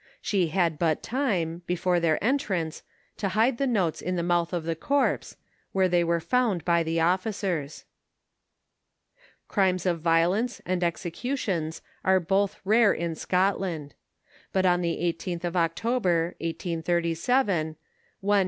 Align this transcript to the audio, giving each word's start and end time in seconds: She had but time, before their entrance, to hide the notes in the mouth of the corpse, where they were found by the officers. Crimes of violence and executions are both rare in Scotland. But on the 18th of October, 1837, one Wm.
She 0.19 0.47
had 0.47 0.79
but 0.79 1.03
time, 1.03 1.61
before 1.67 1.99
their 1.99 2.17
entrance, 2.23 2.81
to 3.17 3.29
hide 3.37 3.59
the 3.59 3.67
notes 3.67 4.01
in 4.01 4.15
the 4.15 4.23
mouth 4.23 4.51
of 4.51 4.63
the 4.63 4.75
corpse, 4.75 5.35
where 5.73 5.87
they 5.87 6.03
were 6.03 6.19
found 6.19 6.65
by 6.65 6.81
the 6.81 6.99
officers. 6.99 7.85
Crimes 9.47 9.85
of 9.85 10.01
violence 10.01 10.59
and 10.65 10.83
executions 10.83 11.83
are 12.03 12.19
both 12.19 12.59
rare 12.65 12.93
in 12.93 13.13
Scotland. 13.13 13.93
But 14.51 14.65
on 14.65 14.81
the 14.81 14.97
18th 15.13 15.43
of 15.43 15.55
October, 15.55 16.29
1837, 16.39 17.75
one 18.21 18.37
Wm. 18.39 18.39